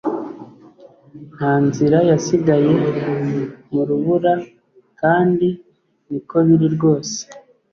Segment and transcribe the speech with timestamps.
[1.35, 2.71] Nta nzira yasigaye
[3.71, 4.33] mu rubura
[5.01, 5.47] kandi
[6.09, 7.17] niko biri rwose